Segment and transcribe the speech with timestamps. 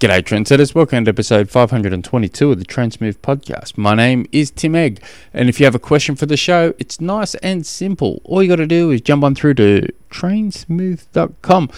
[0.00, 0.76] G'day, trendsetters.
[0.76, 3.76] Welcome to episode 522 of the Trendsmooth podcast.
[3.76, 5.02] My name is Tim Egg,
[5.34, 8.20] and if you have a question for the show, it's nice and simple.
[8.22, 11.70] All you got to do is jump on through to trainsmooth.com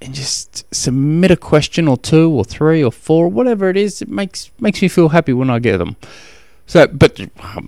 [0.00, 4.00] and just submit a question or two or three or four, whatever it is.
[4.00, 5.96] It makes makes me feel happy when I get them.
[6.66, 7.18] So, but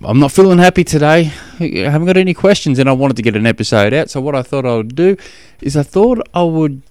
[0.05, 1.33] I'm not feeling happy today.
[1.59, 4.09] I haven't got any questions, and I wanted to get an episode out.
[4.09, 5.17] So, what I thought I would do
[5.59, 6.83] is I thought I would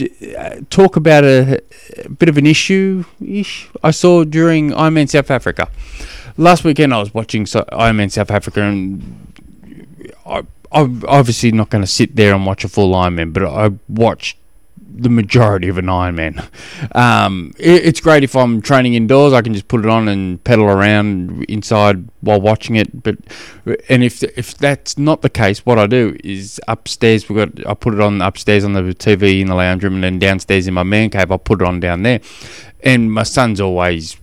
[0.00, 1.60] Uh, talk about a,
[2.04, 5.68] a bit of an issue ish I saw during Ironman South Africa.
[6.38, 9.34] Last weekend I was watching so- Ironman South Africa and
[10.24, 13.70] I, I'm obviously not going to sit there and watch a full Ironman, but I
[13.88, 14.38] watched
[14.94, 16.48] the majority of an Ironman.
[16.94, 19.32] Um, it, it's great if I'm training indoors.
[19.32, 23.02] I can just put it on and pedal around inside while watching it.
[23.02, 23.16] But
[23.88, 27.28] and if if that's not the case, what I do is upstairs.
[27.28, 30.04] We got I put it on upstairs on the TV in the lounge room, and
[30.04, 32.20] then downstairs in my man cave, I put it on down there.
[32.82, 34.16] And my son's always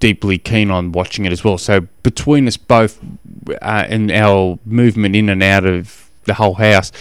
[0.00, 1.58] deeply keen on watching it as well.
[1.58, 3.00] So between us both
[3.50, 6.92] uh, and our movement in and out of the whole house,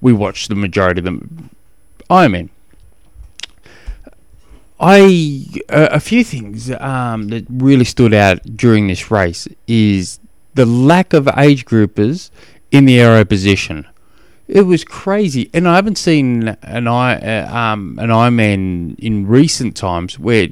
[0.00, 1.50] we watch the majority of them.
[2.10, 2.50] Ironman.
[4.86, 10.20] I uh, a few things um, that really stood out during this race is
[10.54, 12.30] the lack of age groupers
[12.70, 13.86] in the aero position.
[14.46, 19.74] It was crazy, and I haven't seen an I uh, um, an Ironman in recent
[19.74, 20.48] times where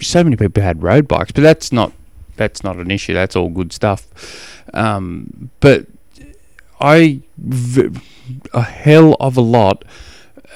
[0.00, 1.92] so many people had road bikes, but that's not
[2.36, 3.14] that's not an issue.
[3.14, 4.06] That's all good stuff.
[4.74, 5.86] Um, but
[6.80, 8.00] I v-
[8.54, 9.84] a hell of a lot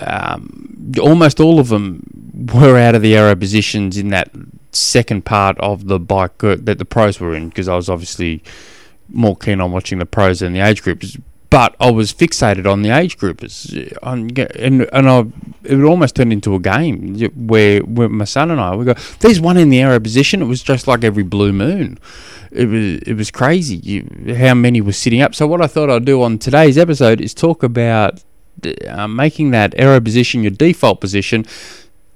[0.01, 2.03] um, almost all of them
[2.55, 4.31] were out of the aero positions in that
[4.73, 8.43] second part of the bike that the pros were in because I was obviously
[9.09, 11.17] more keen on watching the pros than the age groups.
[11.49, 13.71] But I was fixated on the age groupers,
[14.03, 15.25] and and I,
[15.63, 18.95] it almost turned into a game where, where my son and I we go.
[19.21, 20.43] There's one in the aero position.
[20.43, 21.99] It was just like every blue moon.
[22.51, 25.37] It was it was crazy you, how many were sitting up.
[25.37, 28.25] So what I thought I'd do on today's episode is talk about
[28.89, 31.45] uh, making that aero position your default position.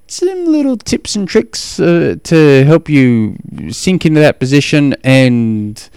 [0.06, 3.37] Some little tips and tricks uh, to help you
[3.71, 5.89] sink into that position, and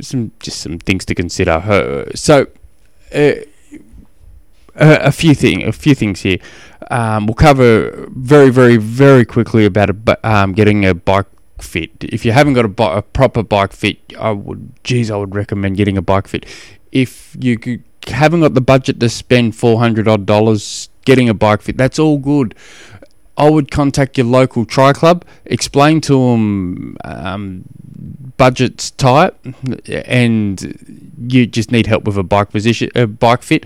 [0.00, 1.52] some just some things to consider.
[1.52, 2.46] Uh, so,
[3.14, 3.32] uh,
[4.76, 6.38] a few thing, a few things here.
[6.90, 11.26] Um, we'll cover very, very, very quickly about a, um, getting a bike
[11.60, 11.90] fit.
[12.00, 15.34] If you haven't got a, bi- a, proper bike fit, I would, geez, I would
[15.34, 16.46] recommend getting a bike fit.
[16.90, 21.34] If you could haven't got the budget to spend four hundred odd dollars getting a
[21.34, 22.54] bike fit, that's all good.
[23.36, 27.64] I would contact your local tri club, explain to them um,
[28.36, 29.34] budget's tight,
[29.88, 33.64] and you just need help with a bike position, a bike fit.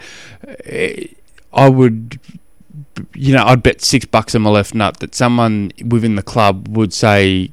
[1.53, 2.21] I would,
[3.15, 6.69] you know, I'd bet six bucks on my left nut that someone within the club
[6.69, 7.51] would say,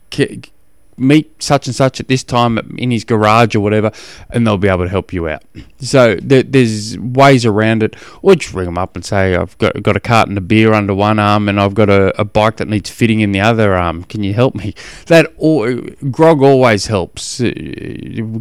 [0.98, 3.92] meet such and such at this time in his garage or whatever,
[4.30, 5.44] and they'll be able to help you out.
[5.80, 7.96] So there, there's ways around it.
[8.22, 10.94] Or just ring them up and say, I've got, got a carton of beer under
[10.94, 14.04] one arm and I've got a, a bike that needs fitting in the other arm.
[14.04, 14.74] Can you help me?
[15.08, 15.82] That all,
[16.12, 17.42] grog always helps.
[17.42, 17.52] Uh,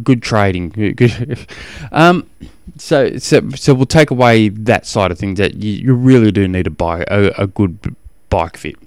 [0.01, 0.95] good trading.
[1.91, 2.29] um,
[2.77, 6.47] so, so, so we'll take away that side of things that you, you really do
[6.47, 7.95] need to buy a, a good
[8.29, 8.77] bike fit.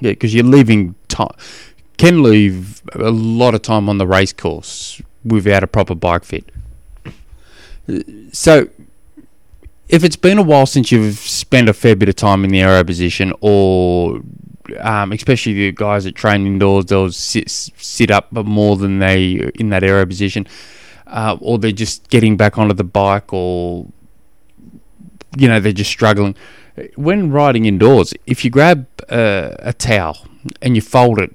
[0.00, 1.32] Yeah, because you're leaving time
[2.00, 6.50] can leave a lot of time on the race course without a proper bike fit.
[8.32, 8.70] So,
[9.86, 12.62] if it's been a while since you've spent a fair bit of time in the
[12.62, 14.22] aero position, or
[14.78, 19.68] um, especially the guys that train indoors, they'll sit, sit up more than they in
[19.68, 20.46] that aero position,
[21.06, 23.86] uh, or they're just getting back onto the bike, or
[25.36, 26.34] you know they're just struggling.
[26.94, 30.16] When riding indoors, if you grab uh, a towel
[30.62, 31.30] and you fold it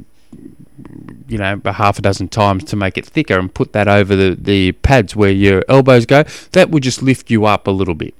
[1.28, 4.16] you know, a half a dozen times to make it thicker and put that over
[4.16, 7.96] the, the pads where your elbows go, that will just lift you up a little
[7.96, 8.14] bit.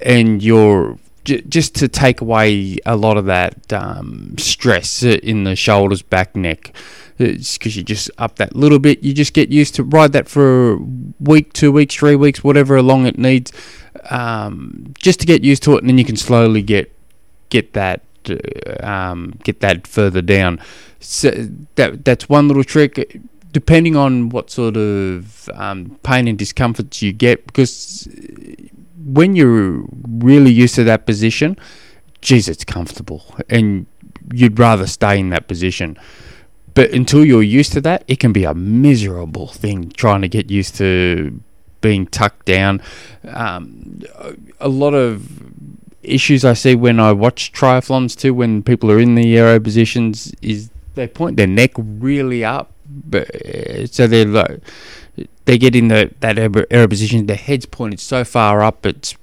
[0.00, 6.02] And you're just to take away a lot of that um, stress in the shoulders,
[6.02, 6.72] back, neck.
[7.18, 10.74] Because you just up that little bit, you just get used to ride that for
[10.74, 10.78] a
[11.18, 13.52] week, two weeks, three weeks, whatever long it needs,
[14.10, 16.92] um, just to get used to it, and then you can slowly get
[17.48, 18.02] get that
[18.80, 20.60] um, get that further down.
[21.00, 21.30] So
[21.76, 23.20] that that's one little trick.
[23.52, 28.06] Depending on what sort of um, pain and discomforts you get, because
[29.06, 31.56] when you're really used to that position,
[32.20, 33.86] geez, it's comfortable, and
[34.34, 35.96] you'd rather stay in that position.
[36.74, 40.50] But until you're used to that, it can be a miserable thing trying to get
[40.50, 41.40] used to
[41.80, 42.82] being tucked down.
[43.28, 44.02] Um,
[44.60, 45.55] a lot of
[46.12, 50.32] issues I see when I watch triathlons too, when people are in the aero positions,
[50.42, 54.60] is they point their neck really up, but uh, so they're like
[55.44, 59.16] they get in the that aero position, their head's pointed so far up, it's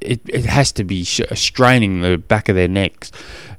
[0.00, 3.12] it, it has to be sh- straining the back of their necks.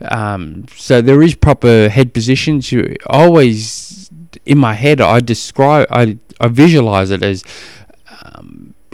[0.09, 2.71] Um, so there is proper head positions.
[2.71, 4.09] You always
[4.45, 7.43] in my head, I describe, I I visualize it as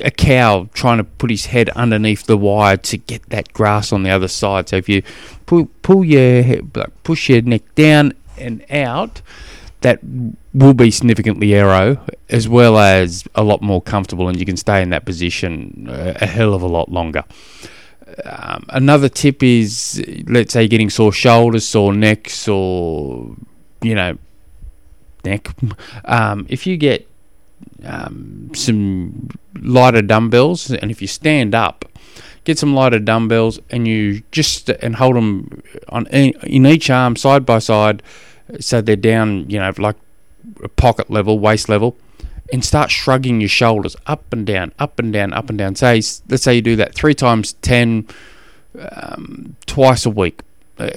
[0.04, 4.04] a cow trying to put his head underneath the wire to get that grass on
[4.04, 4.70] the other side.
[4.70, 5.02] So if you
[5.46, 6.72] pull pull your head,
[7.04, 9.22] push your neck down and out,
[9.82, 10.00] that
[10.54, 12.00] will be significantly aero
[12.30, 16.18] as well as a lot more comfortable, and you can stay in that position a,
[16.22, 17.24] a hell of a lot longer.
[18.24, 23.36] Um, another tip is, let's say, getting sore shoulders, sore necks, or
[23.82, 24.18] you know,
[25.24, 25.50] neck.
[26.06, 27.08] Um, if you get
[27.84, 29.30] um, some
[29.62, 31.86] lighter dumbbells, and if you stand up,
[32.44, 37.46] get some lighter dumbbells, and you just and hold them on in each arm side
[37.46, 38.02] by side,
[38.60, 39.96] so they're down, you know, like
[40.76, 41.98] pocket level, waist level,
[42.52, 45.76] and start shrugging your shoulders up and down, up and down, up and down.
[45.76, 48.08] Say, let's say you do that three times ten,
[48.92, 50.42] um, twice a week.
[50.80, 50.90] Uh,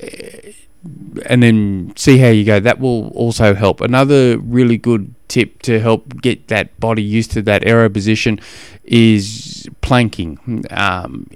[1.27, 2.59] and then see how you go.
[2.59, 3.81] That will also help.
[3.81, 8.39] Another really good tip to help get that body used to that aero position
[8.85, 10.65] is planking.
[10.71, 11.27] Um,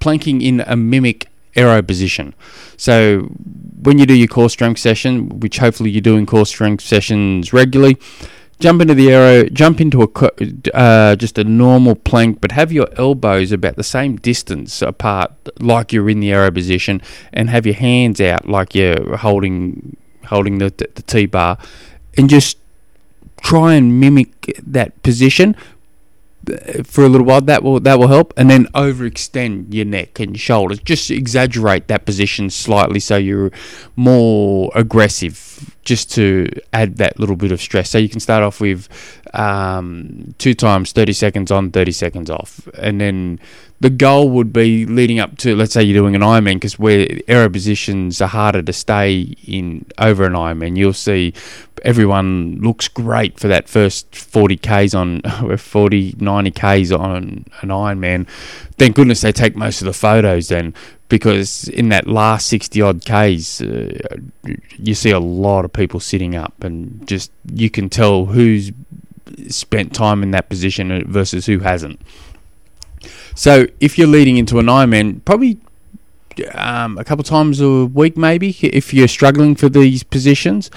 [0.00, 2.34] planking in a mimic aero position.
[2.76, 3.28] So
[3.82, 7.98] when you do your core strength session, which hopefully you're doing core strength sessions regularly,
[8.58, 12.88] jump into the aero, jump into a uh, just a normal plank, but have your
[12.96, 17.74] elbows about the same distance apart, like you're in the aero position, and have your
[17.74, 21.58] hands out like you're holding holding the the T bar,
[22.16, 22.58] and just
[23.40, 25.54] try and mimic that position
[26.50, 27.40] uh, for a little while.
[27.40, 30.78] That will that will help, and then overextend your neck and shoulders.
[30.80, 33.50] Just exaggerate that position slightly so you're
[33.94, 37.88] more aggressive, just to add that little bit of stress.
[37.88, 38.88] So you can start off with
[39.32, 43.40] um, two times thirty seconds on, thirty seconds off, and then
[43.80, 47.06] the goal would be leading up to let's say you're doing an Ironman because where
[47.28, 50.76] aero positions are harder to stay in over an Ironman.
[50.76, 51.34] You'll see
[51.84, 55.22] everyone looks great for that first 40 Ks on
[55.58, 58.28] 40, 90 Ks on an Ironman.
[58.78, 60.74] Thank goodness they take most of the photos then
[61.08, 64.16] because in that last 60 odd Ks, uh,
[64.76, 68.72] you see a lot of people sitting up and just you can tell who's
[69.48, 72.00] spent time in that position versus who hasn't.
[73.34, 75.58] So if you're leading into an Ironman, probably
[76.54, 80.70] um, a couple times a week, maybe if you're struggling for these positions,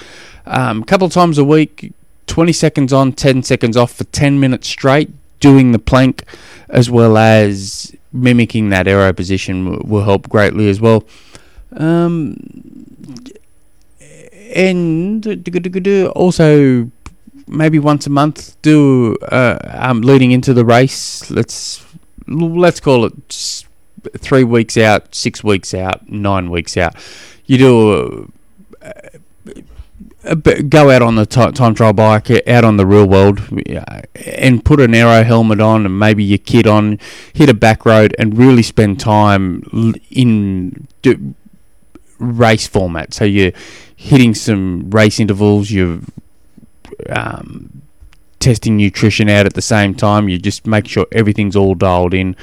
[0.45, 1.93] um, a couple times a week,
[2.27, 5.09] 20 seconds on, 10 seconds off for 10 minutes straight,
[5.39, 6.23] doing the plank
[6.69, 11.03] as well as mimicking that aero position will help greatly as well.
[11.73, 12.35] Um,
[14.55, 15.25] and
[16.15, 16.89] also
[17.47, 21.29] maybe once a month do uh, um, leading into the race.
[21.29, 21.85] Let's
[22.27, 23.65] let's call it
[24.17, 26.95] three weeks out, six weeks out, nine weeks out.
[27.45, 28.29] You do
[28.81, 29.19] a,
[30.23, 33.39] go out on the t- time trial bike, out on the real world,
[34.15, 36.99] and put an aero helmet on, and maybe your kit on,
[37.33, 41.33] hit a back road, and really spend time in d-
[42.17, 43.13] race format.
[43.13, 43.53] So you're
[43.95, 45.99] hitting some race intervals, you're
[47.09, 47.81] um,
[48.39, 50.27] testing nutrition out at the same time.
[50.27, 52.35] You just make sure everything's all dialed in,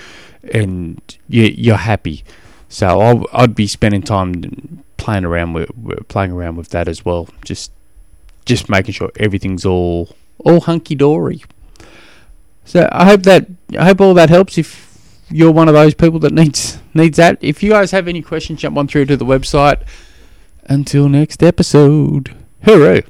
[0.53, 2.25] and you, are happy.
[2.69, 5.71] So I'll, I'd be spending time playing around with
[6.09, 7.29] playing around with that as well.
[7.45, 7.71] Just
[8.45, 11.45] just making sure everything's all all hunky dory.
[12.65, 13.47] So I hope that
[13.79, 14.59] I hope all that helps.
[14.59, 14.69] If
[15.31, 18.61] you're one of those people that needs needs that, if you guys have any questions,
[18.61, 19.81] jump on through to the website.
[20.65, 22.35] Until next episode,
[22.65, 23.05] hooray!